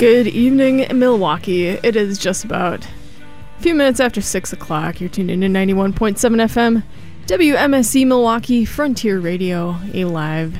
[0.00, 1.66] Good evening, Milwaukee.
[1.66, 4.98] It is just about a few minutes after 6 o'clock.
[4.98, 6.82] You're tuned in to 91.7 FM,
[7.26, 10.58] WMSE Milwaukee, Frontier Radio, a live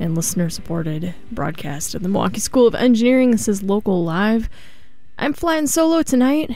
[0.00, 3.30] and listener supported broadcast of the Milwaukee School of Engineering.
[3.30, 4.48] This is Local Live.
[5.18, 6.50] I'm flying solo tonight.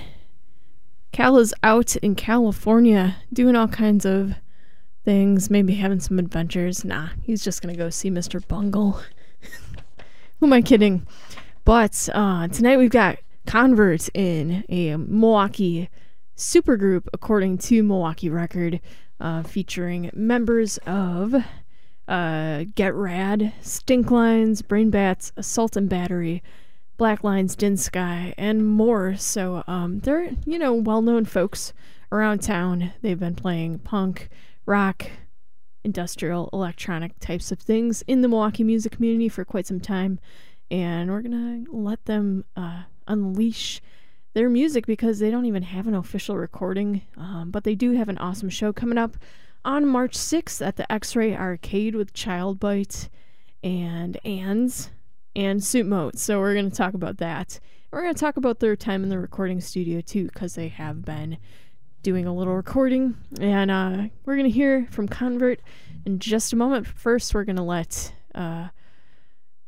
[1.13, 4.35] Cal is out in California doing all kinds of
[5.05, 6.85] things, maybe having some adventures.
[6.85, 8.45] Nah, he's just gonna go see Mr.
[8.49, 9.01] Bungle.
[10.41, 11.07] Who am I kidding?
[11.71, 15.89] But uh, tonight we've got Convert in a Milwaukee
[16.37, 18.81] supergroup, according to Milwaukee Record,
[19.21, 21.33] uh, featuring members of
[22.09, 26.43] uh, Get Rad, Stink Lines, Brain Bats, Assault and Battery,
[26.97, 29.15] Black Lines, Din Sky, and more.
[29.15, 31.73] So um, they're, you know, well known folks
[32.11, 32.95] around town.
[33.01, 34.29] They've been playing punk,
[34.67, 35.07] rock,
[35.85, 40.19] industrial, electronic types of things in the Milwaukee music community for quite some time.
[40.71, 41.23] And we're
[41.65, 43.81] to let them uh, unleash
[44.35, 47.03] their music because they don't even have an official recording.
[47.17, 49.17] Um, but they do have an awesome show coming up
[49.65, 53.09] on March 6th at the X Ray Arcade with Child Bite
[53.63, 54.91] and Ands
[55.35, 56.19] and Suit.
[56.19, 57.61] So we're to talk about that.
[57.91, 61.39] We're to talk about their time in the recording studio too because they have been
[62.03, 63.17] doing a little recording.
[63.41, 65.61] And uh, we're to hear from Convert
[66.07, 66.87] in just a moment.
[66.87, 68.15] First, we're to let.
[68.35, 68.69] Uh,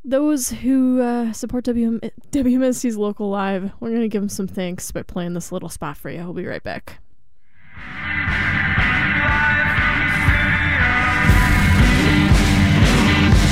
[0.05, 2.01] those who uh, support WM-
[2.31, 5.97] WMSE's local live, we're going to give them some thanks by playing this little spot
[5.97, 6.19] for you.
[6.19, 6.99] We'll be right back.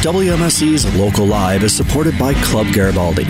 [0.01, 3.27] WMSE's Local Live is supported by Club Garibaldi.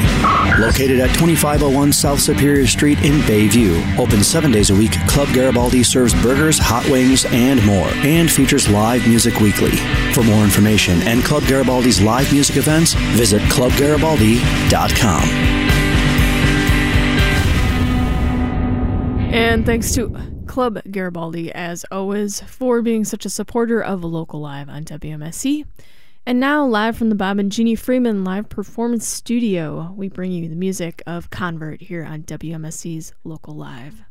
[0.61, 3.99] Located at 2501 South Superior Street in Bayview.
[3.99, 8.69] Open seven days a week, Club Garibaldi serves burgers, hot wings, and more, and features
[8.69, 9.73] live music weekly.
[10.13, 15.23] For more information and Club Garibaldi's live music events, visit clubgaribaldi.com.
[19.33, 24.69] And thanks to Club Garibaldi, as always, for being such a supporter of Local Live
[24.69, 25.65] on WMSE.
[26.31, 30.49] And now, live from the Bob and Jeannie Freeman Live Performance Studio, we bring you
[30.49, 34.05] the music of Convert here on WMSE's Local Live.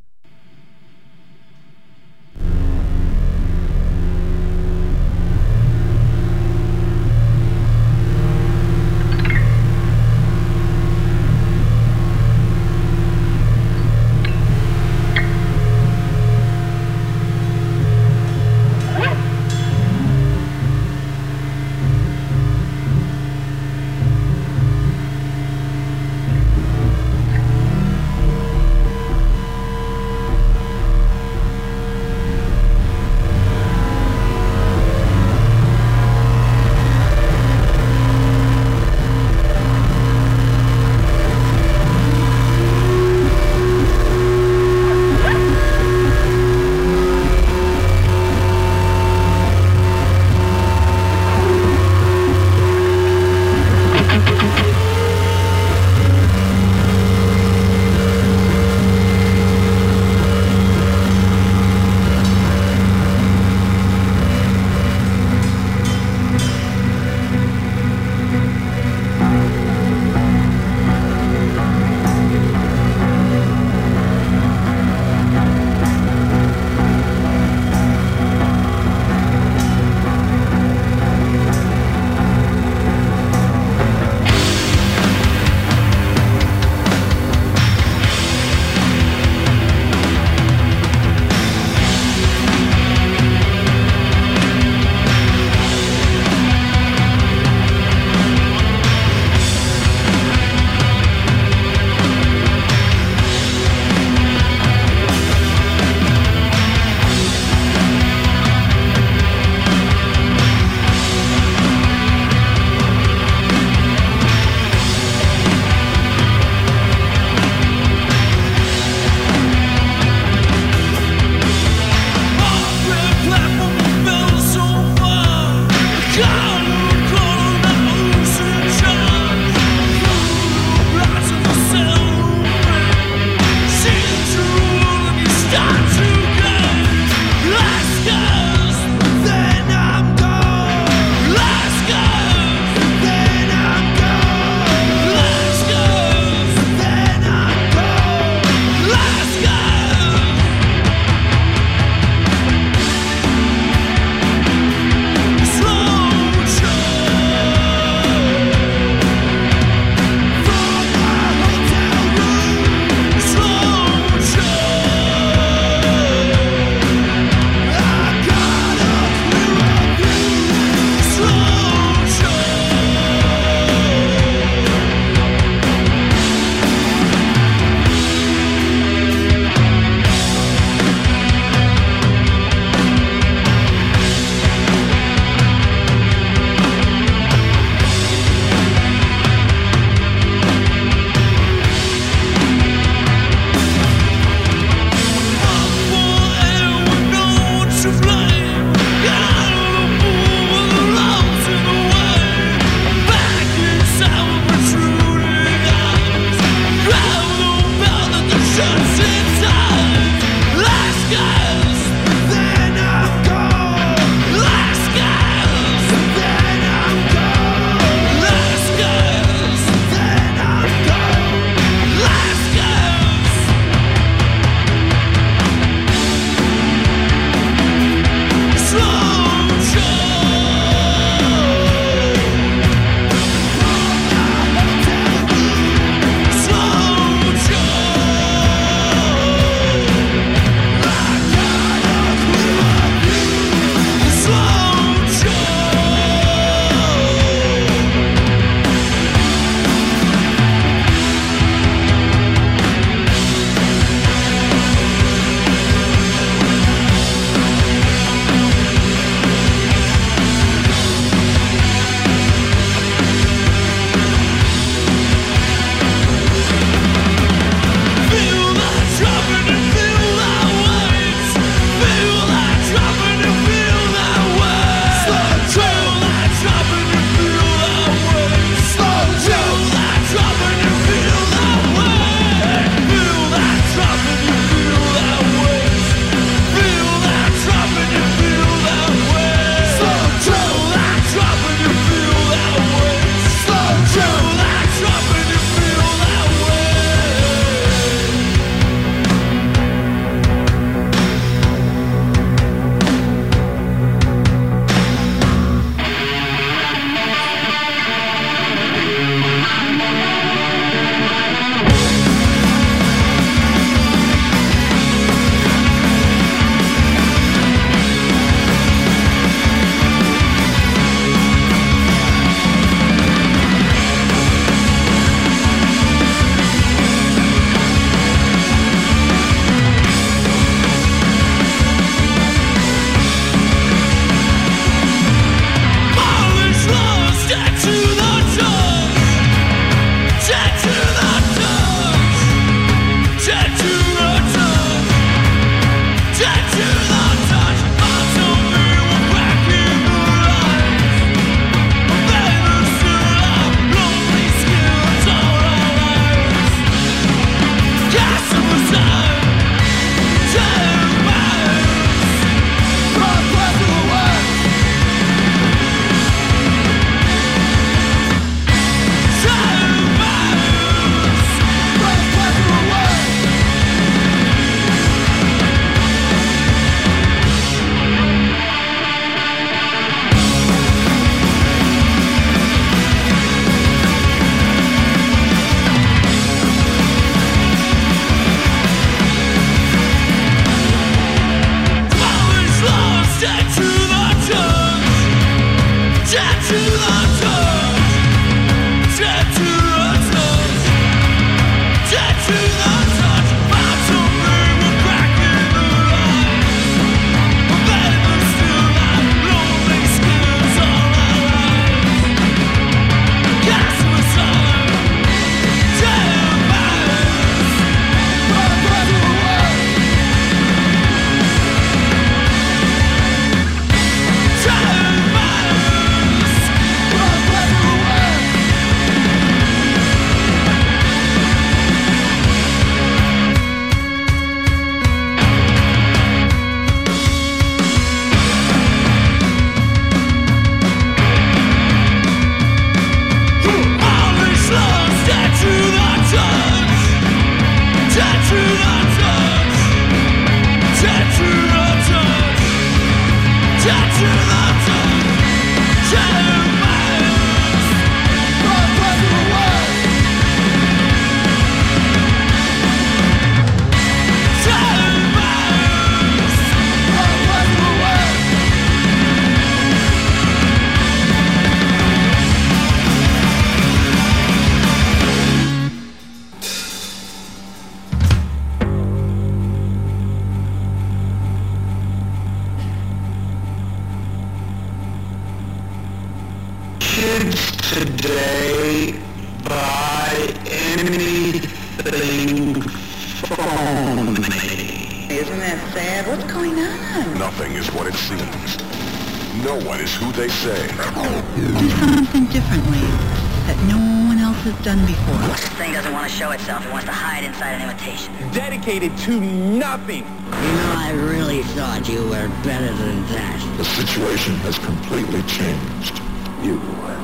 [514.99, 516.01] Completely changed.
[516.43, 516.59] You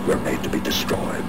[0.08, 1.24] were made to be destroyed.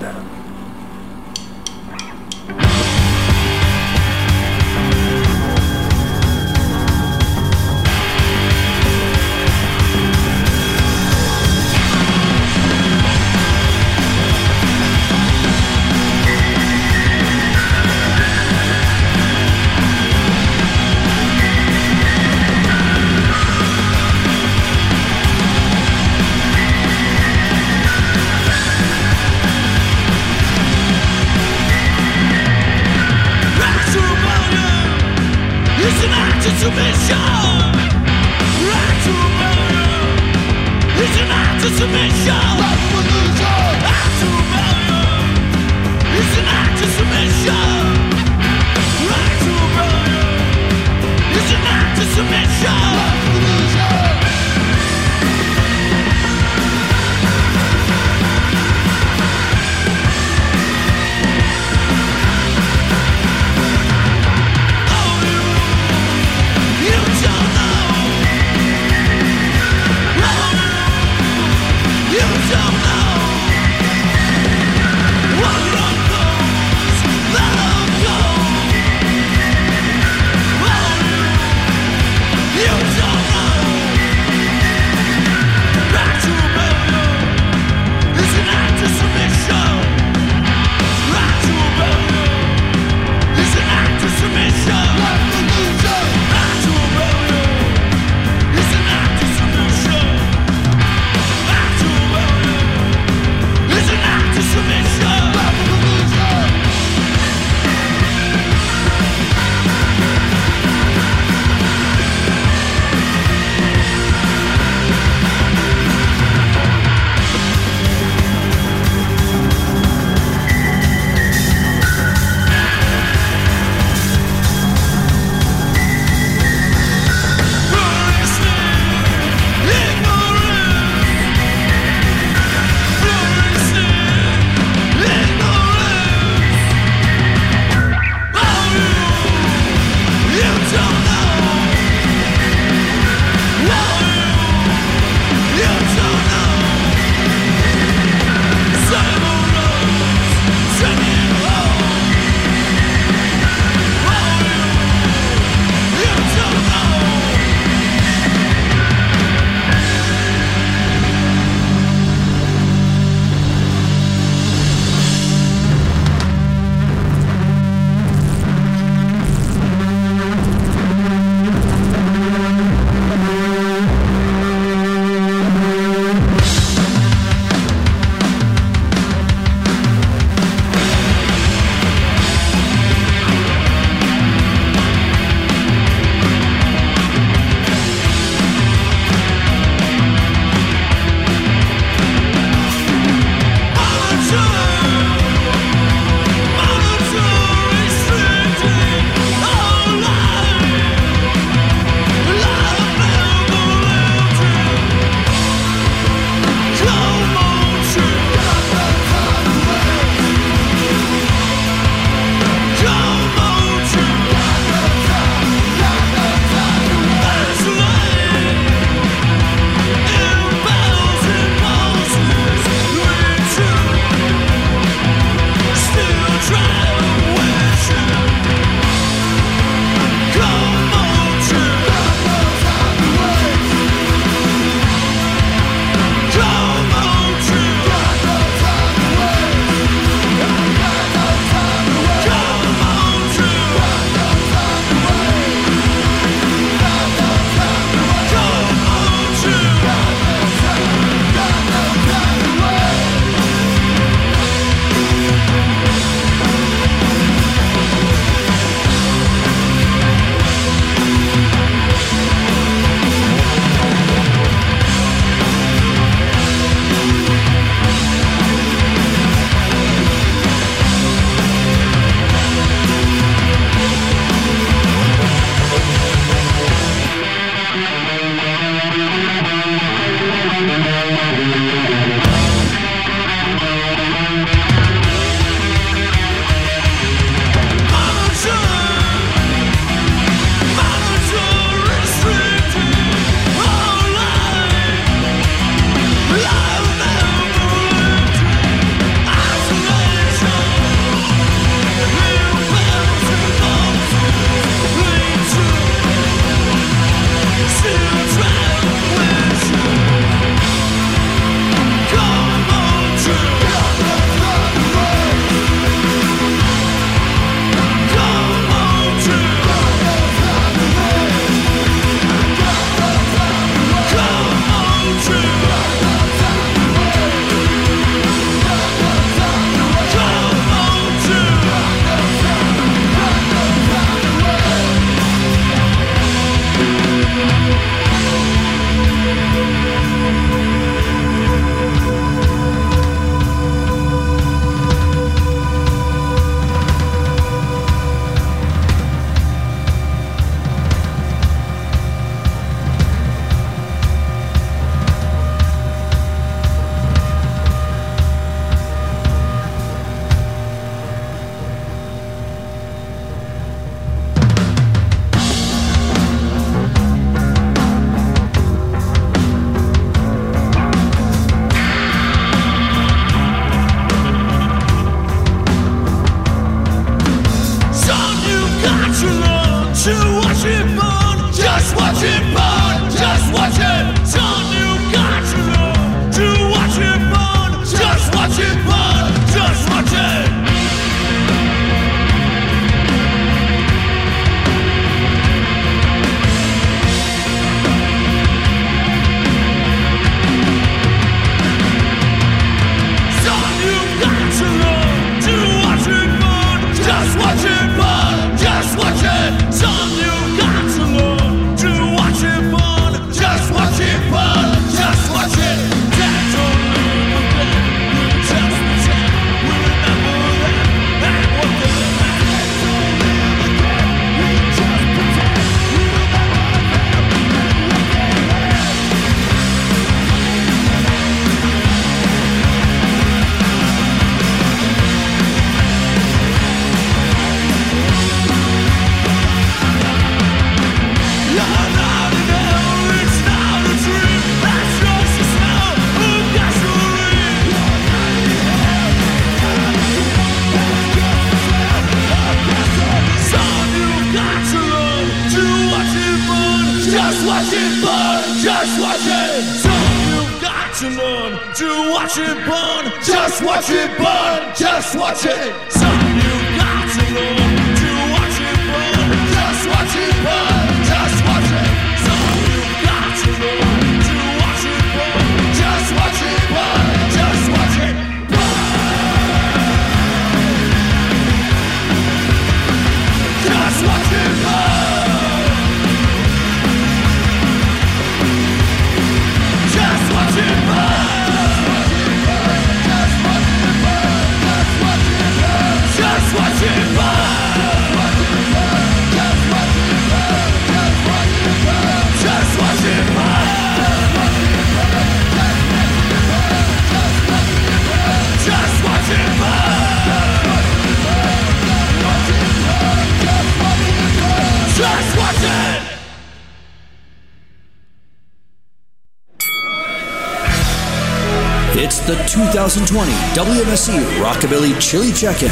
[523.56, 525.70] 2020 WMSE Rockabilly Chili Check-In.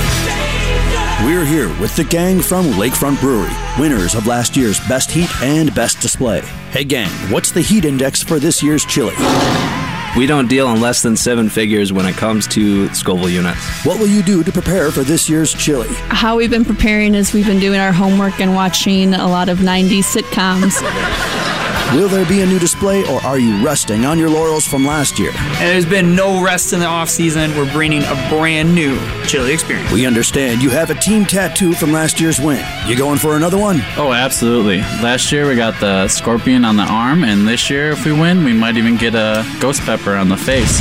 [1.27, 5.75] We're here with the gang from Lakefront Brewery, winners of last year's Best Heat and
[5.75, 6.41] Best Display.
[6.71, 9.15] Hey gang, what's the heat index for this year's chili?
[10.17, 13.85] We don't deal in less than seven figures when it comes to Scoville units.
[13.85, 15.89] What will you do to prepare for this year's chili?
[16.09, 19.59] How we've been preparing is we've been doing our homework and watching a lot of
[19.59, 21.54] 90s sitcoms.
[21.93, 25.19] Will there be a new display or are you resting on your laurels from last
[25.19, 25.31] year?
[25.35, 27.57] And there's been no rest in the off season.
[27.57, 29.93] We're bringing a brand new chili experience.
[29.93, 32.65] We understand you have a team tattoo from last year's win.
[32.87, 33.81] You going for another one?
[33.97, 34.79] Oh, absolutely.
[34.79, 38.45] Last year we got the scorpion on the arm, and this year, if we win,
[38.45, 40.81] we might even get a ghost pepper on the face.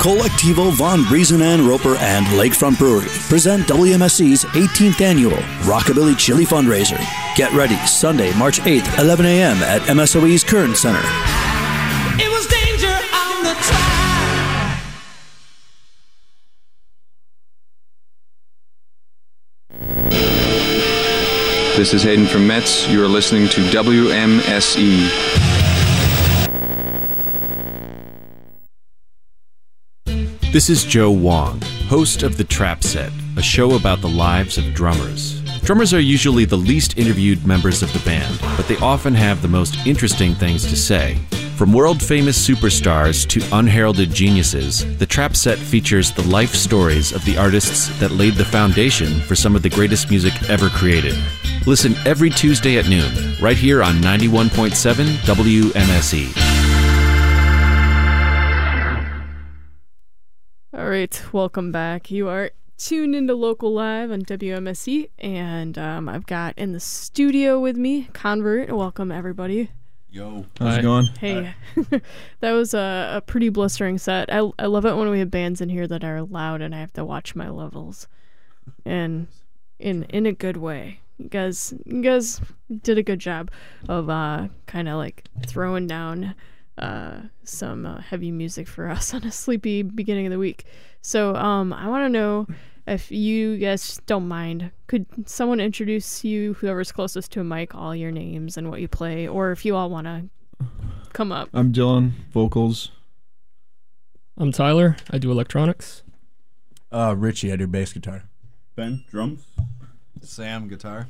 [0.00, 5.36] Colectivo Von Briesen and Roper and Lakefront Brewery present WMSE's 18th annual
[5.66, 6.96] Rockabilly Chili Fundraiser.
[7.36, 9.58] Get ready Sunday, March 8th, 11 a.m.
[9.58, 11.02] at MSOE's Kern Center.
[12.16, 14.86] It was danger on the track.
[21.76, 22.88] This is Hayden from Metz.
[22.88, 25.59] You are listening to WMSE.
[30.52, 34.74] This is Joe Wong, host of The Trap Set, a show about the lives of
[34.74, 35.42] drummers.
[35.60, 39.48] Drummers are usually the least interviewed members of the band, but they often have the
[39.48, 41.18] most interesting things to say.
[41.54, 47.24] From world famous superstars to unheralded geniuses, The Trap Set features the life stories of
[47.24, 51.14] the artists that laid the foundation for some of the greatest music ever created.
[51.64, 56.59] Listen every Tuesday at noon, right here on 91.7 WMSE.
[60.80, 62.10] All right, welcome back.
[62.10, 67.60] You are tuned into Local Live on WMSE, and um, I've got in the studio
[67.60, 68.70] with me Convert.
[68.72, 69.72] Welcome, everybody.
[70.08, 71.08] Yo, how's it going?
[71.20, 71.54] Hey,
[72.40, 74.32] that was a, a pretty blistering set.
[74.32, 76.80] I, I love it when we have bands in here that are loud and I
[76.80, 78.08] have to watch my levels,
[78.86, 79.26] and
[79.78, 81.00] in in a good way.
[81.18, 82.40] You guys, you guys
[82.82, 83.50] did a good job
[83.86, 86.34] of uh, kind of like throwing down
[86.80, 90.64] uh, some uh, heavy music for us on a sleepy beginning of the week.
[91.02, 92.46] So um, I want to know
[92.86, 97.94] if you guys don't mind, could someone introduce you, whoever's closest to a mic, all
[97.94, 100.24] your names and what you play, or if you all want to
[101.12, 101.48] come up.
[101.52, 102.90] I'm Dylan, vocals.
[104.36, 104.96] I'm Tyler.
[105.10, 106.02] I do electronics.
[106.90, 108.24] Uh, Richie, I do bass guitar.
[108.74, 109.44] Ben, drums.
[110.22, 111.08] Sam, guitar.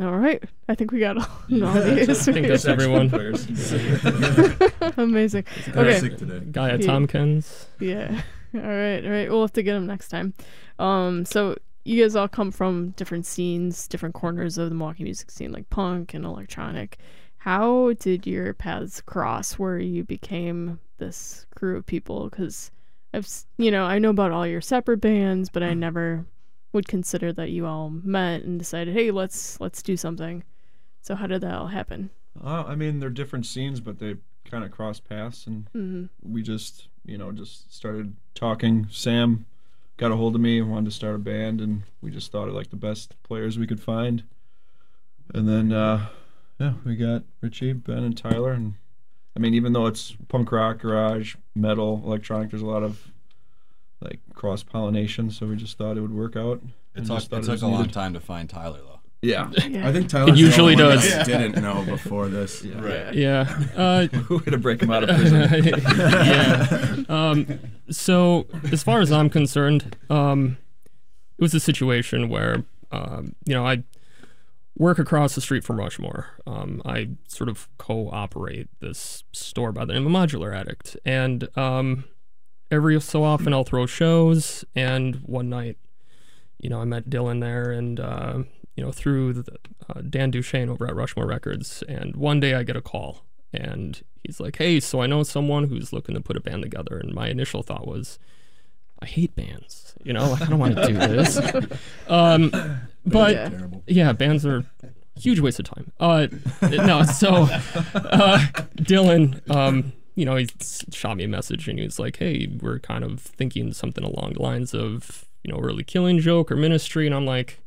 [0.00, 1.28] All right, I think we got all.
[1.48, 3.08] No, I think that's everyone.
[4.98, 5.44] Amazing.
[5.68, 5.96] Okay.
[5.96, 6.40] at- today.
[6.50, 6.86] Guy at Yeah.
[6.86, 7.66] Tompkins.
[7.80, 8.22] Yeah.
[8.54, 9.04] All right.
[9.04, 9.30] All right.
[9.30, 10.34] We'll have to get him next time.
[10.78, 11.24] Um.
[11.24, 15.52] So you guys all come from different scenes, different corners of the Milwaukee music scene,
[15.52, 16.98] like punk and electronic.
[17.38, 22.28] How did your paths cross where you became this crew of people?
[22.28, 22.72] Because
[23.14, 26.26] I've, s- you know, I know about all your separate bands, but I never
[26.76, 30.44] would consider that you all met and decided, hey, let's let's do something.
[31.02, 32.10] So how did that all happen?
[32.42, 36.08] Uh, I mean, they're different scenes, but they kind of cross paths, and Mhm.
[36.22, 38.86] we just, you know, just started talking.
[38.90, 39.46] Sam
[39.96, 42.48] got a hold of me and wanted to start a band, and we just thought
[42.48, 44.22] of like the best players we could find.
[45.34, 46.08] And then, uh,
[46.60, 48.52] yeah, we got Richie, Ben, and Tyler.
[48.52, 48.74] And
[49.34, 53.10] I mean, even though it's punk rock, garage, metal, electronic, there's a lot of
[54.00, 55.30] like cross pollination.
[55.30, 56.60] So we just thought it would work out.
[56.94, 57.94] It and took, just thought it took was a long needed.
[57.94, 59.00] time to find Tyler, though.
[59.22, 59.50] Yeah.
[59.56, 61.02] I think Tyler It usually does.
[61.26, 62.64] didn't know before this.
[62.64, 63.14] Right.
[63.14, 63.64] Yeah.
[63.76, 65.64] Uh, Way to break him out of prison.
[65.98, 66.96] yeah.
[67.08, 67.58] Um,
[67.90, 70.58] so, as far as I'm concerned, um,
[71.38, 73.82] it was a situation where, um, you know, I
[74.78, 76.26] work across the street from Rushmore.
[76.46, 82.04] Um, I sort of co-operate this store by the name of Modular Addict, and um,
[82.70, 84.64] every so often I'll throw shows.
[84.74, 85.76] And one night,
[86.58, 88.42] you know, I met Dylan there, and uh,
[88.76, 89.56] you know, through the,
[89.88, 91.82] uh, Dan Duchesne over at Rushmore Records.
[91.88, 95.64] And one day I get a call, and he's like, "Hey, so I know someone
[95.64, 98.18] who's looking to put a band together." And my initial thought was,
[99.00, 99.94] "I hate bands.
[100.02, 101.38] You know, I don't want to do this."
[102.08, 102.50] um,
[103.04, 103.82] but are terrible.
[103.86, 104.64] yeah, bands are
[105.18, 105.92] huge waste of time.
[105.98, 106.26] Uh,
[106.62, 107.48] no, so
[107.94, 108.38] uh,
[108.76, 110.48] Dylan, um, you know, he
[110.90, 114.32] shot me a message and he was like, "Hey, we're kind of thinking something along
[114.32, 117.60] the lines of, you know, early Killing Joke or Ministry," and I'm like,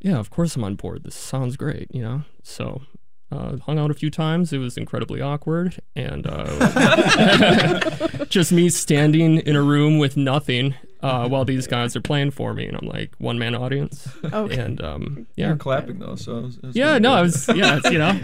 [0.00, 1.02] "Yeah, of course I'm on board.
[1.02, 2.22] This sounds great," you know.
[2.44, 2.82] So.
[3.32, 4.52] Uh, hung out a few times.
[4.52, 6.56] It was incredibly awkward, and uh,
[8.28, 12.52] just me standing in a room with nothing uh, while these guys are playing for
[12.54, 14.08] me, and I'm like one man audience.
[14.24, 14.58] Okay.
[14.58, 17.08] And um, You yeah, were clapping though, so it was, it was yeah, really no,
[17.10, 17.16] good.
[17.18, 18.20] I was, yeah, it's, you know,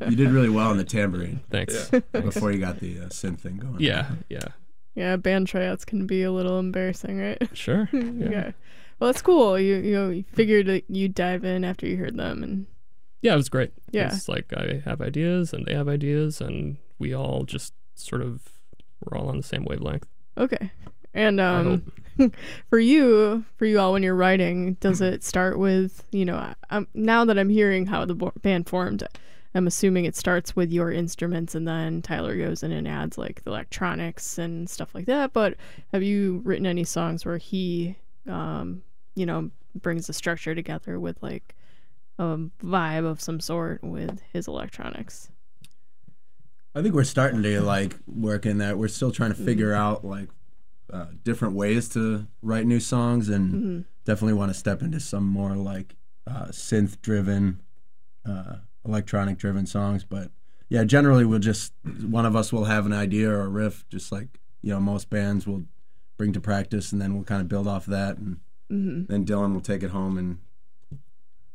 [0.10, 1.40] You did really well on the tambourine.
[1.50, 1.90] thanks.
[2.12, 3.76] Before you got the uh, synth thing going.
[3.80, 4.48] Yeah, yeah,
[4.94, 7.38] Yeah, band tryouts can be a little embarrassing, right?
[7.52, 7.88] sure.
[7.92, 8.30] yeah.
[8.30, 8.50] Yeah.
[9.00, 9.58] Well, that's cool.
[9.60, 12.66] You you know, you figured that you'd dive in after you heard them, and
[13.22, 13.72] yeah, it was great.
[13.92, 14.08] Yeah.
[14.12, 18.48] it's like I have ideas and they have ideas, and we all just sort of
[19.04, 20.06] we're all on the same wavelength.
[20.36, 20.72] okay.
[21.14, 21.92] And um,
[22.70, 26.36] for you, for you all, when you're writing, does it start with you know?
[26.36, 29.06] I, I'm, now that I'm hearing how the bo- band formed,
[29.54, 33.44] I'm assuming it starts with your instruments, and then Tyler goes in and adds like
[33.44, 35.32] the electronics and stuff like that.
[35.32, 35.56] But
[35.92, 37.96] have you written any songs where he,
[38.28, 38.82] um,
[39.14, 41.54] you know, brings the structure together with like
[42.18, 45.30] a vibe of some sort with his electronics?
[46.74, 48.78] I think we're starting to like work in that.
[48.78, 50.28] We're still trying to figure out like
[50.92, 53.84] uh, different ways to write new songs, and Mhm.
[54.04, 55.96] definitely want to step into some more like
[56.26, 57.60] uh, synth driven,
[58.26, 60.04] uh, electronic driven songs.
[60.04, 60.30] But
[60.68, 61.72] yeah, generally we'll just
[62.02, 65.08] one of us will have an idea or a riff, just like you know most
[65.10, 65.64] bands will
[66.16, 69.06] bring to practice, and then we'll kind of build off that, and Mhm.
[69.08, 70.38] then Dylan will take it home and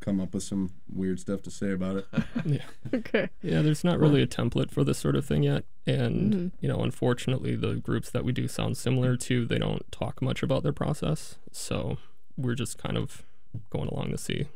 [0.04, 2.08] come up with some weird stuff to say about it.
[2.46, 2.62] Yeah.
[2.94, 3.30] Okay.
[3.42, 5.64] Yeah, there's not really a template for this sort of thing yet.
[5.88, 6.52] And, Mhm.
[6.60, 10.44] you know, unfortunately, the groups that we do sound similar to, they don't talk much
[10.44, 11.38] about their process.
[11.52, 11.98] So
[12.38, 13.24] we're just kind of
[13.70, 14.48] going along to see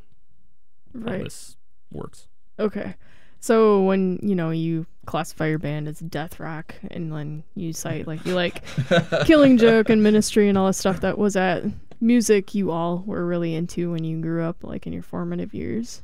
[1.06, 1.56] how this
[1.92, 2.28] works.
[2.60, 2.96] Okay.
[3.40, 8.08] So when you know you classify your band as death rock, and then you cite
[8.08, 8.64] like you like
[9.26, 11.64] Killing Joke and Ministry and all this stuff that was that
[12.00, 16.02] music you all were really into when you grew up, like in your formative years.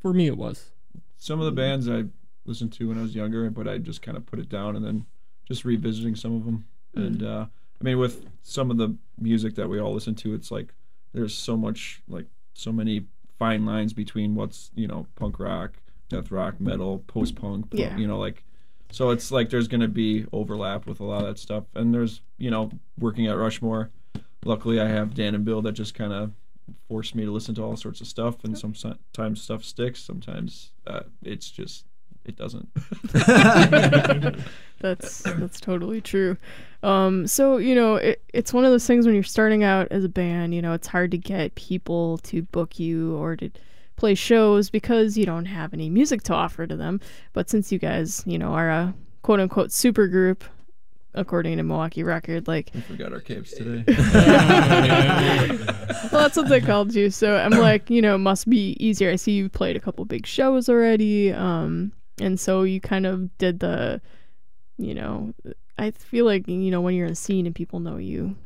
[0.00, 0.70] For me, it was.
[1.16, 2.04] some of the bands I
[2.44, 4.84] listened to when I was younger, but I just kind of put it down and
[4.84, 5.06] then
[5.46, 6.64] just revisiting some of them.
[6.94, 7.46] And uh,
[7.80, 10.74] I mean, with some of the music that we all listen to, it's like
[11.12, 13.06] there's so much, like so many
[13.38, 15.74] fine lines between what's you know punk rock,
[16.08, 17.96] death rock, metal, post punk, Yeah.
[17.96, 18.44] you know, like.
[18.90, 22.20] So it's like there's gonna be overlap with a lot of that stuff, and there's
[22.36, 23.90] you know working at Rushmore.
[24.44, 26.32] Luckily, I have Dan and Bill that just kind of
[26.88, 30.02] forced me to listen to all sorts of stuff, and sometimes stuff sticks.
[30.02, 31.84] Sometimes uh, it's just
[32.24, 32.68] it doesn't.
[34.82, 36.36] That's that's totally true.
[36.82, 40.04] Um, so you know, it, it's one of those things when you're starting out as
[40.04, 40.54] a band.
[40.54, 43.50] You know, it's hard to get people to book you or to
[43.96, 47.00] play shows because you don't have any music to offer to them.
[47.32, 50.44] But since you guys, you know, are a quote unquote super group,
[51.14, 53.84] according to Milwaukee Record, like We forgot our capes today.
[56.12, 57.10] well, that's what they called you.
[57.10, 59.10] So I'm like, you know, it must be easier.
[59.10, 61.32] I see you played a couple big shows already.
[61.32, 64.00] Um, and so you kind of did the,
[64.78, 65.34] you know,
[65.78, 68.36] I feel like, you know, when you're in a scene and people know you,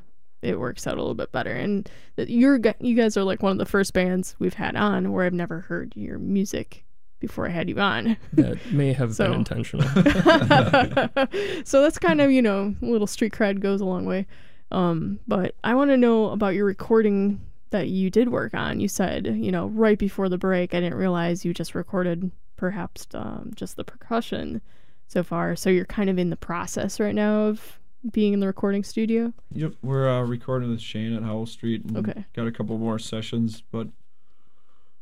[0.42, 1.52] it works out a little bit better.
[1.52, 5.12] And that you're, you guys are like one of the first bands we've had on
[5.12, 6.85] where I've never heard your music
[7.20, 8.16] before I had you on.
[8.34, 9.88] That may have So- been intentional.
[11.64, 14.26] so that's kind of, you know, a little street cred goes a long way.
[14.70, 18.80] Um, but I want to know about your recording that you did work on.
[18.80, 23.06] You said, you know, right before the break, I didn't realize you just recorded perhaps
[23.14, 24.60] um, just the percussion
[25.08, 25.56] so far.
[25.56, 27.78] So you're kind of in the process right now of
[28.12, 29.32] being in the recording studio.
[29.52, 31.84] Yep, we're uh, recording with Shane at Howl Street.
[31.84, 32.24] And Okay.
[32.34, 33.88] Got a couple more sessions, but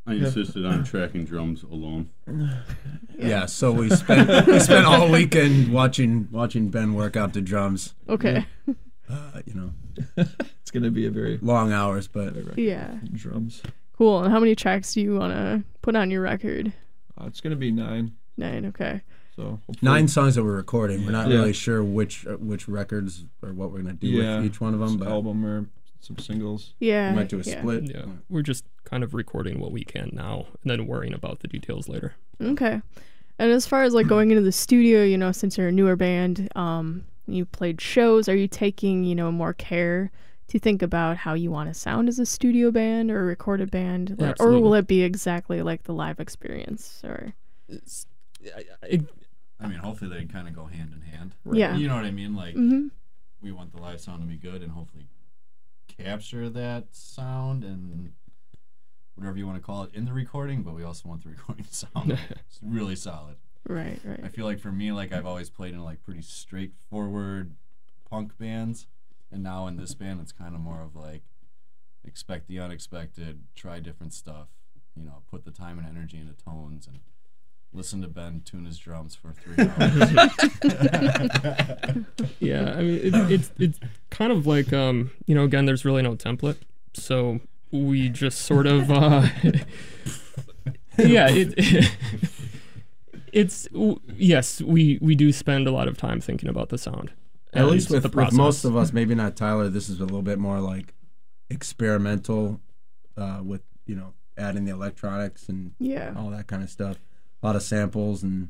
[0.06, 2.10] I insisted on tracking drums alone.
[3.18, 7.94] Yeah, so we spent we spent all weekend watching watching Ben work out the drums.
[8.08, 8.44] Okay.
[9.08, 9.70] Uh, you know,
[10.16, 12.98] it's gonna be a very long hours, but Yeah.
[13.12, 13.62] drums.
[13.96, 14.24] Cool.
[14.24, 16.72] And how many tracks do you want to put on your record?
[17.18, 18.12] Uh, it's gonna be nine.
[18.36, 18.66] Nine.
[18.66, 19.00] Okay.
[19.36, 21.04] So hopefully- nine songs that we're recording.
[21.06, 21.36] We're not Yeah.
[21.36, 24.74] really sure which uh, which records or what we're gonna do Yeah, with each one
[24.74, 25.66] of them, s- but album or
[26.04, 26.74] some singles.
[26.78, 27.10] Yeah.
[27.10, 27.58] we might do a yeah.
[27.58, 27.84] split.
[27.84, 31.48] Yeah, we're just kind of recording what we can now, and then worrying about the
[31.48, 32.14] details later.
[32.40, 32.80] Okay.
[33.38, 35.96] And as far as like going into the studio, you know, since you're a newer
[35.96, 40.10] band, um, you played shows, are you taking, you know, more care
[40.48, 43.70] to think about how you want to sound as a studio band or a recorded
[43.70, 44.16] band?
[44.20, 47.00] Or, or will it be exactly like the live experience?
[47.02, 47.34] Or
[49.60, 51.34] I mean, hopefully they kind of go hand in hand.
[51.44, 51.58] Right.
[51.58, 51.76] Yeah.
[51.76, 52.34] You know what I mean?
[52.34, 52.90] Like, Mhm.
[53.40, 55.06] we want the live sound to be good and hopefully
[55.98, 58.12] capture that sound and
[59.14, 61.66] whatever you want to call it in the recording, but we also want the recording
[61.70, 62.20] sound s-
[62.62, 63.36] really solid.
[63.68, 64.20] Right, right.
[64.22, 67.54] I feel like for me, like I've always played in like pretty straightforward
[68.10, 68.86] punk bands,
[69.32, 71.22] and now in this band, it's kind of more of like
[72.04, 74.48] expect the unexpected, try different stuff,
[74.94, 76.98] you know, put the time and energy into tones, and
[77.74, 80.10] listen to Ben tune his drums for three hours.
[82.40, 83.78] yeah, I mean, it, it's it's
[84.10, 86.56] kind of like um, you know, again, there's really no template,
[86.94, 89.26] so we just sort of uh,
[90.98, 91.90] yeah, it,
[93.32, 97.12] it's w- yes, we we do spend a lot of time thinking about the sound.
[97.52, 99.68] At least with, the with most of us, maybe not Tyler.
[99.68, 100.92] This is a little bit more like
[101.50, 102.60] experimental,
[103.16, 106.12] uh, with you know adding the electronics and Yeah.
[106.16, 106.96] all that kind of stuff.
[107.44, 108.48] A lot of samples and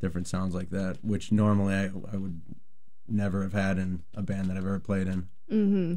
[0.00, 2.40] different sounds like that, which normally I I would
[3.06, 5.28] never have had in a band that I've ever played in.
[5.48, 5.92] Mm-hmm.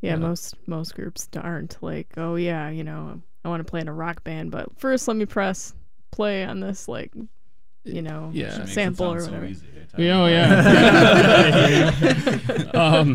[0.00, 0.16] Yeah, Yeah.
[0.16, 3.92] most most groups aren't like, oh yeah, you know, I want to play in a
[3.92, 5.74] rock band, but first let me press
[6.10, 7.12] play on this like,
[7.84, 8.64] you know, Yeah.
[8.64, 9.46] Sample or sound so whatever.
[9.52, 9.66] easy,
[9.98, 10.52] Yeah, oh yeah.
[12.74, 13.12] um,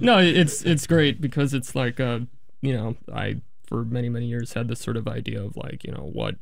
[0.00, 2.20] no, it's it's great because it's like uh,
[2.62, 5.92] you know, I for many many years had this sort of idea of like, you
[5.92, 6.36] know, what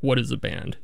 [0.00, 0.76] what is a band,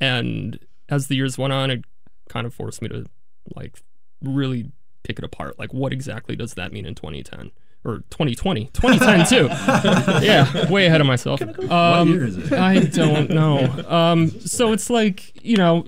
[0.00, 1.84] and as the years went on, it
[2.28, 3.06] kind of forced me to
[3.54, 3.78] like
[4.22, 4.70] really
[5.02, 5.58] pick it apart.
[5.58, 7.50] Like, what exactly does that mean in 2010?
[7.84, 9.46] Or 2020, 2010 too.
[10.24, 11.42] yeah, way ahead of myself.
[11.68, 12.52] Um, year is it?
[12.52, 13.84] I don't know.
[13.88, 15.86] Um, so it's like you know,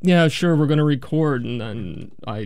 [0.00, 2.38] yeah, sure, we're gonna record, and then I,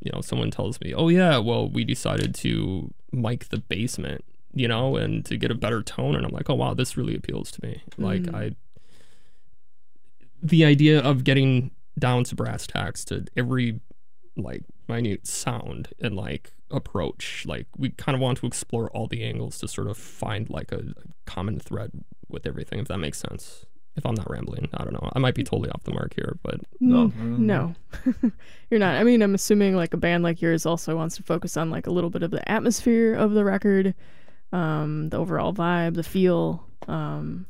[0.00, 4.68] you know, someone tells me, oh yeah, well, we decided to mic the basement, you
[4.68, 7.50] know, and to get a better tone, and I'm like, oh wow, this really appeals
[7.52, 7.82] to me.
[7.98, 8.34] Like Mm.
[8.34, 8.56] I,
[10.42, 13.80] the idea of getting down to brass tacks to every
[14.36, 19.22] like minute sound and like approach like we kind of want to explore all the
[19.22, 20.84] angles to sort of find like a, a
[21.24, 21.92] common thread
[22.28, 23.64] with everything if that makes sense.
[23.96, 25.08] If i'm not rambling i don't know.
[25.14, 27.74] I might be totally off the mark here but No, no,
[28.70, 28.96] you're not.
[28.96, 31.86] I mean, I'm assuming like a band like yours also wants to focus on like
[31.86, 33.94] a little bit of the atmosphere of the record,
[34.54, 36.64] um, the overall vibe, the feel.
[36.88, 37.46] Um,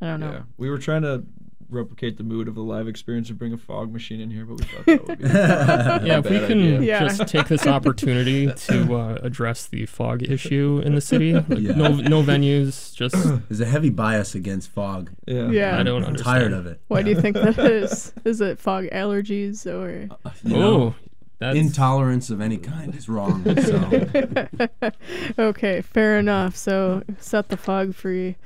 [0.00, 0.32] I don't know.
[0.32, 1.24] Yeah, we were trying to
[1.68, 4.58] replicate the mood of the live experience and bring a fog machine in here, but
[4.58, 6.82] we thought that would be a yeah if we can.
[6.82, 7.08] Yeah.
[7.08, 11.72] just take this opportunity to uh, address the fog issue in the city like, Yeah.
[11.72, 13.14] no no venues just
[13.48, 15.12] There's a heavy bias against fog.
[15.26, 15.48] Yeah.
[15.48, 15.78] Yeah.
[15.78, 16.80] i don't I'm understand tired of it.
[16.88, 18.12] Why do you think that is?
[18.26, 20.10] Is it fog allergies or?
[20.44, 20.94] You know, oh
[21.42, 23.44] that's intolerance of any kind is wrong.
[23.60, 24.92] So
[25.38, 26.56] okay, fair enough.
[26.56, 28.36] So set the fog free.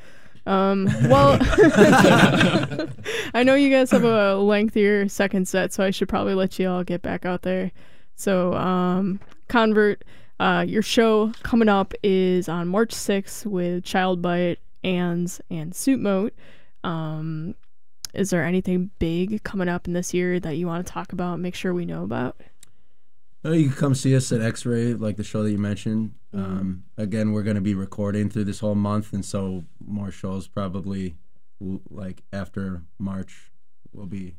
[0.46, 1.38] Um, well,
[3.34, 6.68] I know you guys have a lengthier second set, so I should probably let you
[6.70, 7.72] all get back out there.
[8.14, 10.04] So, um, Convert,
[10.40, 16.00] uh, your show coming up is on March 6th with Child Bite, Ands, and Suit
[16.00, 16.32] Moat.
[16.82, 17.56] Um,
[18.14, 21.40] is there anything big coming up in this year that you want to talk about?
[21.40, 22.40] Make sure we know about.
[23.46, 26.14] Oh, you can come see us at X Ray, like the show that you mentioned.
[26.34, 26.44] Mm-hmm.
[26.44, 30.48] Um, again, we're going to be recording through this whole month, and so more shows
[30.48, 31.14] probably
[31.88, 33.52] like after March
[33.92, 34.34] will be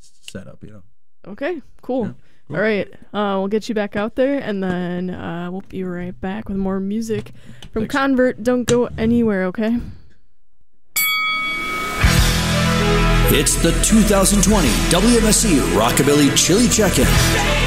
[0.00, 0.64] set up.
[0.64, 0.82] You know.
[1.26, 2.14] Okay, cool.
[2.48, 6.18] All right, uh, we'll get you back out there, and then uh, we'll be right
[6.18, 7.32] back with more music
[7.70, 8.42] from Convert.
[8.42, 9.76] Don't go anywhere, okay?
[13.30, 17.57] It's the 2020 WMSE Rockabilly Chili Check-In.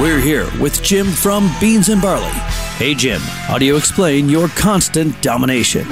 [0.00, 2.51] We're here with Jim from Beans and Barley.
[2.82, 5.88] Hey Jim, how do you explain your constant domination?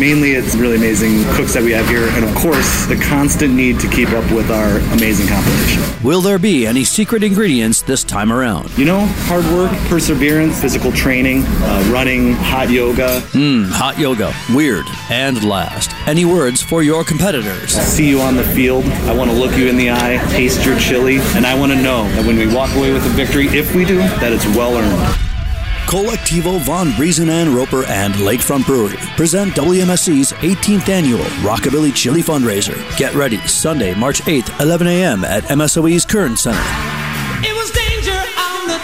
[0.00, 3.78] Mainly, it's really amazing cooks that we have here, and of course, the constant need
[3.78, 5.80] to keep up with our amazing competition.
[6.02, 8.76] Will there be any secret ingredients this time around?
[8.76, 13.20] You know, hard work, perseverance, physical training, uh, running, hot yoga.
[13.30, 14.34] Mmm, hot yoga.
[14.50, 14.86] Weird.
[15.10, 17.74] And last, any words for your competitors?
[17.74, 18.84] See you on the field.
[19.06, 21.80] I want to look you in the eye, taste your chili, and I want to
[21.80, 24.76] know that when we walk away with a victory, if we do, that it's well
[24.76, 25.27] earned.
[25.88, 32.76] Colectivo Von Briesen and Roper and Lakefront Brewery present WMSE's 18th annual Rockabilly Chili Fundraiser.
[32.98, 35.24] Get ready Sunday, March 8th, 11 a.m.
[35.24, 36.60] at MSOE's Kern Center.
[37.40, 38.78] It was danger on the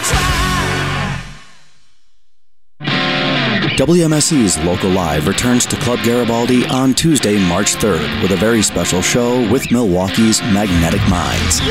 [2.81, 3.77] track.
[3.77, 9.03] WMSE's Local Live returns to Club Garibaldi on Tuesday, March 3rd with a very special
[9.03, 11.61] show with Milwaukee's Magnetic Minds.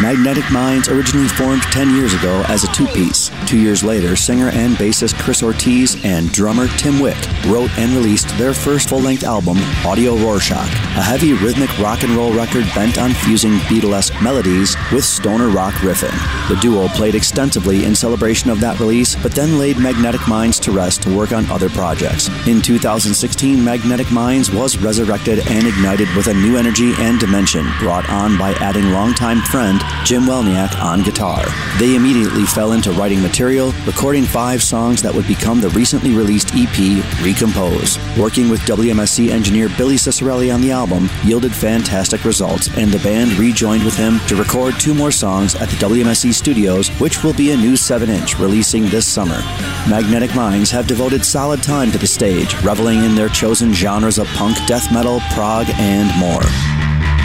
[0.00, 3.30] Magnetic Minds originally formed 10 years ago as a two piece.
[3.46, 8.28] Two years later, singer and bassist Chris Ortiz and drummer Tim Wick wrote and released
[8.38, 12.98] their first full length album, Audio Rorschach, a heavy rhythmic rock and roll record bent
[12.98, 16.16] on fusing Beatlesque melodies with stoner rock riffing.
[16.48, 20.72] The duo played extensively in celebration of that release, but then laid Magnetic Minds to
[20.72, 22.28] rest to work on other projects.
[22.48, 28.08] In 2016, Magnetic Minds was resurrected and ignited with a new energy and dimension brought
[28.08, 31.44] on by adding longtime friend Jim Welniak on guitar.
[31.78, 36.50] They immediately fell into writing material, recording five songs that would become the recently released
[36.54, 37.98] EP Recompose.
[38.18, 43.32] Working with WMSE engineer Billy Cicerelli on the album yielded fantastic results, and the band
[43.34, 47.52] rejoined with him to record two more songs at the WMSE studios, which will be
[47.52, 49.40] a new 7 inch releasing this summer.
[49.88, 54.26] Magnetic Minds have devoted solid time to the stage, reveling in their chosen genres of
[54.28, 56.81] punk, death metal, prog, and more.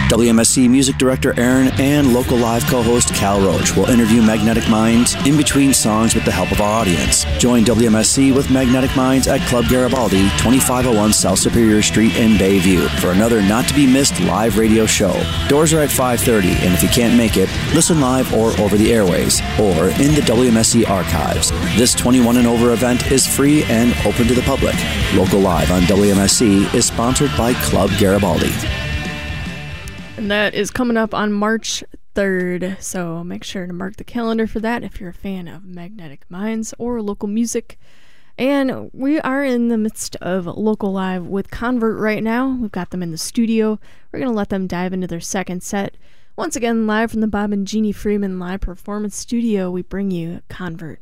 [0.08, 5.16] WMSE music director Aaron and local live co host Cal Roach will interview Magnetic Minds
[5.28, 7.26] in between songs with the help of our audience.
[7.40, 13.12] Join WMSE with Magnetic Minds at Club Garibaldi, 2501 South Superior Street in Bayview for
[13.12, 15.12] another not to be missed live radio show.
[15.50, 18.94] Doors are at 5:30 and if you can't make it, listen live or over the
[18.94, 21.52] airways or in the WMSE archives.
[21.76, 24.76] This 21 and over event is free and open to the public.
[25.16, 28.54] Local Live on WMSE is sponsored by Club Garibaldi.
[30.28, 32.82] And that is coming up on March 3rd.
[32.82, 36.26] So make sure to mark the calendar for that if you're a fan of Magnetic
[36.28, 37.80] Minds or local music.
[38.38, 42.58] And we are in the midst of local live with Convert right now.
[42.60, 43.80] We've got them in the studio.
[44.12, 45.96] We're going to let them dive into their second set.
[46.36, 50.42] Once again, live from the Bob and Jeannie Friedman Live Performance Studio, we bring you
[50.50, 51.00] Convert.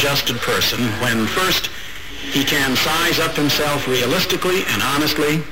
[0.00, 1.68] Well-adjusted person when first
[2.32, 5.42] he can size up himself realistically and honestly.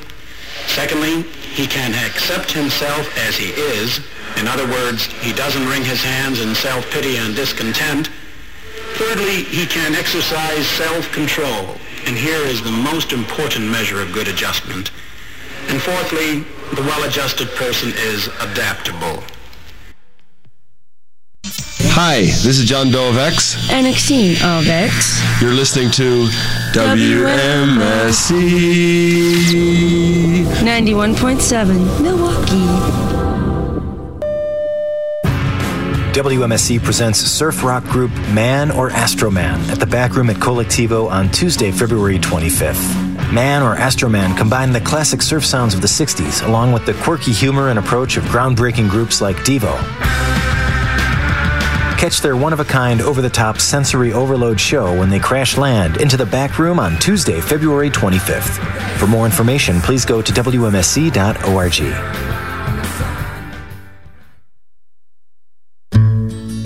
[0.68, 1.22] Secondly,
[1.52, 4.00] he can accept himself as he is.
[4.38, 8.08] In other words, he doesn't wring his hands in self-pity and discontent.
[8.96, 11.76] Thirdly, he can exercise self-control,
[12.06, 14.90] and here is the most important measure of good adjustment.
[15.68, 16.40] And fourthly,
[16.74, 19.17] the well-adjusted person is adaptable.
[21.90, 23.56] Hi, this is John Doe of X.
[23.70, 25.20] And Exene of X.
[25.42, 26.26] You're listening to
[26.72, 28.34] WMSE.
[30.44, 32.68] 91.7 Milwaukee.
[36.12, 41.30] WMSE presents surf rock group Man or Astroman at the back room at Colectivo on
[41.30, 43.32] Tuesday, February 25th.
[43.32, 47.32] Man or Astroman combine the classic surf sounds of the 60s along with the quirky
[47.32, 49.76] humor and approach of groundbreaking groups like Devo.
[51.98, 55.58] Catch their one of a kind, over the top sensory overload show when they crash
[55.58, 58.98] land into the back room on Tuesday, February 25th.
[58.98, 62.27] For more information, please go to WMSE.org.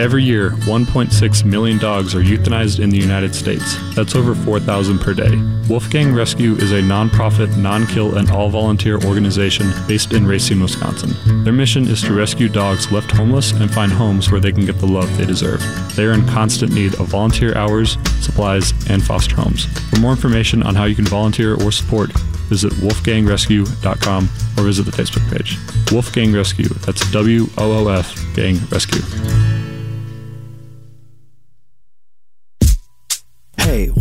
[0.03, 3.77] Every year, 1.6 million dogs are euthanized in the United States.
[3.95, 5.37] That's over 4,000 per day.
[5.69, 10.61] Woof Gang Rescue is a nonprofit, non kill, and all volunteer organization based in Racine,
[10.61, 11.45] Wisconsin.
[11.45, 14.79] Their mission is to rescue dogs left homeless and find homes where they can get
[14.79, 15.63] the love they deserve.
[15.95, 19.67] They are in constant need of volunteer hours, supplies, and foster homes.
[19.91, 22.13] For more information on how you can volunteer or support,
[22.49, 24.25] visit woofgangrescue.com
[24.59, 25.59] or visit the Facebook page.
[25.93, 29.52] Woof Gang Rescue, that's W O O F Gang Rescue.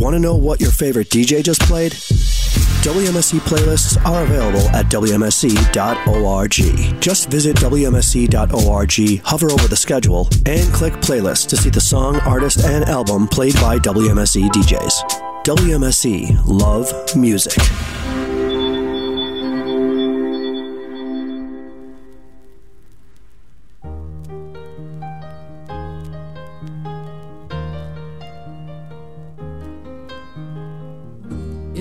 [0.02, 1.92] Want to know what your favorite DJ just played?
[1.92, 6.52] WMSE playlists are available at WMSE.org.
[7.00, 12.66] Just visit WMSE.org, hover over the schedule, and click playlist to see the song, artist,
[12.66, 15.44] and album played by WMSE DJs.
[15.44, 18.11] WMSE Love Music.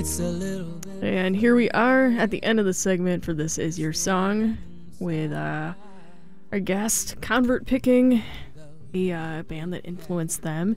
[0.00, 3.58] It's a little And here we are at the end of the segment for This
[3.58, 4.56] Is Your Song
[4.98, 5.74] with uh,
[6.50, 8.22] our guest, Convert Picking,
[8.94, 10.74] a uh, band that influenced them.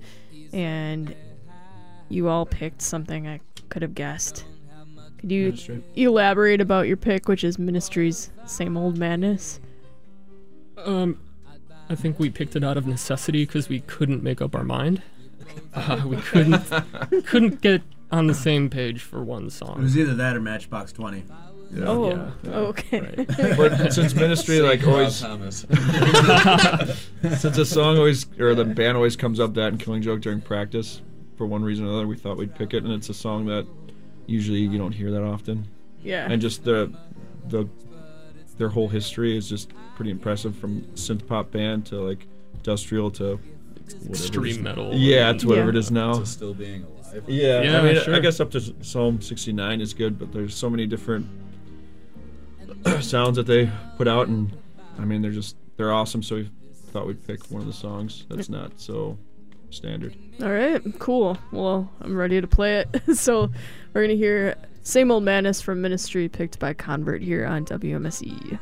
[0.51, 1.15] And
[2.09, 4.43] you all picked something I could have guessed.
[5.19, 5.83] Could you Ministry.
[5.95, 9.61] elaborate about your pick, which is Ministry's Same Old Madness?
[10.75, 11.17] Um,
[11.87, 15.01] I think we picked it out of necessity because we couldn't make up our mind.
[15.73, 16.61] Uh, we couldn't
[17.25, 17.83] couldn't get
[18.13, 19.77] on the same page for one song.
[19.79, 21.23] It was either that or Matchbox 20.
[21.75, 21.83] Yeah.
[21.87, 22.31] Oh, Yeah.
[22.53, 23.25] Oh, okay.
[23.57, 25.15] But since ministry like always,
[27.39, 30.41] since a song always or the band always comes up that and Killing Joke during
[30.41, 31.01] practice,
[31.37, 33.65] for one reason or another, we thought we'd pick it, and it's a song that
[34.27, 35.67] usually you don't hear that often.
[36.03, 36.27] Yeah.
[36.29, 36.91] And just the
[37.47, 37.67] the
[38.57, 43.39] their whole history is just pretty impressive from synth pop band to like industrial to
[44.03, 44.09] whatever.
[44.11, 45.77] Extreme metal Yeah, and- to whatever Yeah.
[45.77, 46.19] it is now.
[46.19, 47.02] To still being alive.
[47.27, 48.15] Yeah, Yeah, I mean, sure.
[48.15, 51.27] I guess up to Psalm 69 is good, but there's so many different
[53.01, 54.55] sounds that they put out, and
[54.99, 56.23] I mean, they're just they're awesome.
[56.23, 56.49] So we
[56.91, 59.17] thought we'd pick one of the songs that's not so
[59.69, 60.15] standard.
[60.41, 61.37] All right, cool.
[61.51, 63.15] Well, I'm ready to play it.
[63.17, 63.49] so
[63.93, 68.59] we're going to hear Same Old Madness from Ministry, picked by Convert here on WMSE.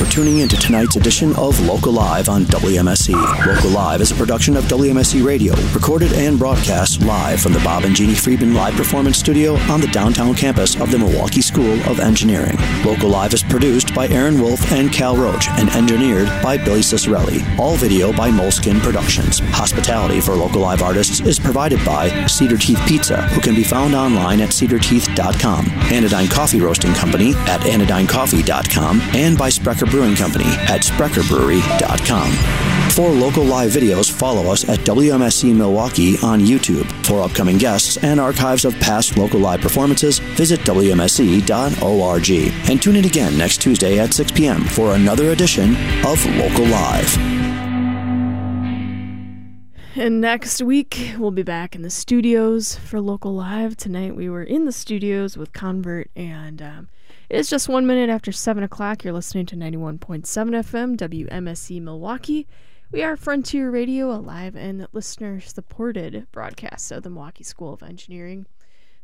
[0.00, 3.46] for tuning in to tonight's edition of Local Live on WMSE.
[3.46, 7.84] Local Live is a production of WMSE Radio, recorded and broadcast live from the Bob
[7.84, 12.00] and Jeannie Friedman Live Performance Studio on the downtown campus of the Milwaukee School of
[12.00, 12.58] Engineering.
[12.84, 17.46] Local Live is produced by Aaron Wolf and Cal Roach and engineered by Billy Cicerelli.
[17.56, 19.38] All video by Moleskin Productions.
[19.38, 23.94] Hospitality for Local Live artists is provided by Cedar Teeth Pizza, who can be found
[23.94, 30.80] online at cedarteeth.com, Anodyne Coffee Roasting Company at anodynecoffee.com, and by Sprecher Brewing Company at
[30.80, 32.32] sprecherbrewery.com.
[32.92, 36.90] For local live videos, follow us at WMSE Milwaukee on YouTube.
[37.04, 42.30] For upcoming guests and archives of past local live performances, visit WMSE.org.
[42.70, 44.64] And tune in again next Tuesday at 6 p.m.
[44.64, 45.76] for another edition
[46.06, 47.18] of Local Live.
[49.96, 53.76] And next week, we'll be back in the studios for Local Live.
[53.76, 56.88] Tonight, we were in the studios with Convert, and um,
[57.30, 59.04] it is just one minute after 7 o'clock.
[59.04, 62.48] You're listening to 91.7 FM, WMSE Milwaukee.
[62.90, 67.84] We are Frontier Radio, a live and listener supported broadcast of the Milwaukee School of
[67.84, 68.46] Engineering.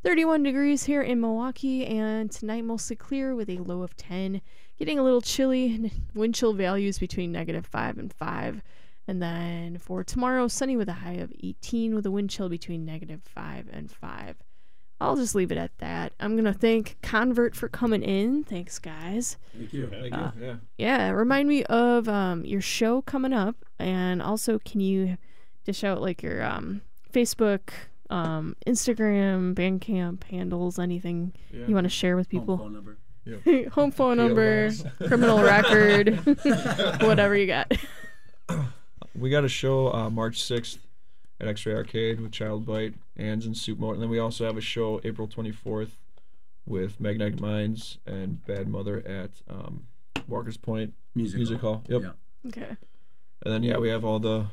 [0.02, 4.42] 31 degrees here in Milwaukee, and tonight mostly clear with a low of 10.
[4.76, 8.60] Getting a little chilly, wind chill values between negative 5 and 5.
[9.06, 12.84] And then for tomorrow, sunny with a high of 18 with a wind chill between
[12.84, 14.36] negative 5 and 5.
[15.00, 16.12] I'll just leave it at that.
[16.20, 18.44] I'm going to thank Convert for coming in.
[18.44, 19.36] Thanks, guys.
[19.56, 19.86] Thank you.
[19.88, 20.12] Thank you.
[20.20, 20.54] Uh, Yeah.
[20.78, 23.56] Yeah, remind me of um, your show coming up.
[23.78, 25.18] And also, can you
[25.64, 26.80] dish out like your um,
[27.12, 27.70] Facebook,
[28.08, 31.66] um, Instagram, Bandcamp handles, anything Yeah.
[31.66, 32.56] you want to share with people?
[32.56, 32.94] Home people?
[33.44, 33.70] phone number.
[33.72, 34.70] Home phone number,
[35.08, 36.16] criminal record,
[37.02, 37.72] whatever you got.
[39.18, 40.78] We got a show uh, March 6th
[41.40, 43.94] at X-Ray Arcade with Child Bite, Ands and Soup Mode.
[43.94, 45.90] And then we also have a show April 24th
[46.64, 49.86] with Magnetic Minds and Bad Mother at um,
[50.26, 51.82] Walker's Point Music Hall.
[51.88, 52.02] Yep.
[52.02, 52.10] Yeah.
[52.48, 52.76] Okay.
[53.44, 54.46] And then, yeah, we have all the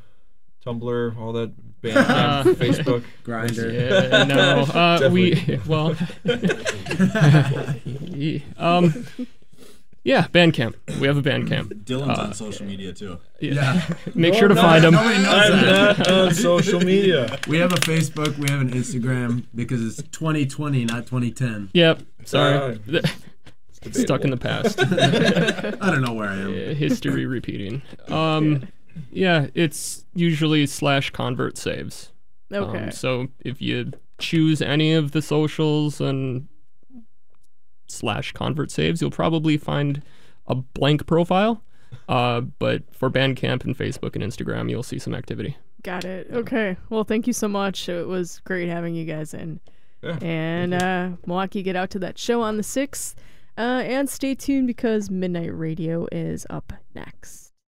[0.64, 3.04] Tumblr, all that Bandcamp, Facebook.
[3.24, 3.70] Grinder.
[3.70, 5.94] Yeah, no, uh, we well,
[8.56, 9.06] um,
[10.04, 10.74] yeah, Bandcamp.
[11.00, 11.68] We have a Bandcamp.
[11.84, 13.18] Dylan's Uh, on social media too.
[13.40, 13.82] Yeah,
[14.14, 14.92] make No, sure to no, find him.
[14.94, 15.98] nobody knows I'm that.
[15.98, 17.38] not on social media.
[17.48, 21.70] We have a Facebook, we have an Instagram because it's 2020, not 2010.
[21.74, 22.02] Yep.
[22.24, 22.78] Sorry.
[22.92, 23.00] Uh,
[23.92, 24.80] Stuck in the past.
[24.80, 26.54] I don't know where I am.
[26.54, 27.82] Yeah, history repeating.
[28.08, 28.66] Um,
[29.10, 32.10] yeah, it's usually slash convert saves.
[32.50, 32.84] Okay.
[32.84, 36.48] Um, so if you choose any of the socials and
[37.86, 40.02] slash convert saves, you'll probably find
[40.46, 41.62] a blank profile.
[42.08, 45.56] Uh, but for Bandcamp and Facebook and Instagram, you'll see some activity.
[45.82, 46.28] Got it.
[46.32, 46.76] Okay.
[46.88, 47.88] Well, thank you so much.
[47.88, 49.60] It was great having you guys in.
[50.02, 53.14] Yeah, and uh, Milwaukee, get out to that show on the 6th.
[53.56, 57.43] Uh, and stay tuned because Midnight Radio is up next.